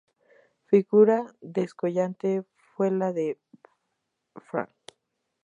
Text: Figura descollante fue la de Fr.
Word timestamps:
Figura 0.65 1.27
descollante 1.41 2.43
fue 2.75 2.89
la 2.89 3.13
de 3.13 3.37
Fr. 4.33 4.67